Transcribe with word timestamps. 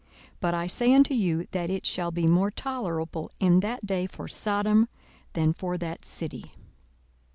42:010:012 0.01 0.09
But 0.41 0.53
I 0.55 0.65
say 0.65 0.93
unto 0.95 1.13
you, 1.13 1.47
that 1.51 1.69
it 1.69 1.85
shall 1.85 2.09
be 2.09 2.25
more 2.25 2.49
tolerable 2.49 3.29
in 3.39 3.59
that 3.59 3.85
day 3.85 4.07
for 4.07 4.27
Sodom, 4.27 4.89
than 5.33 5.53
for 5.53 5.77
that 5.77 6.05
city. 6.05 6.55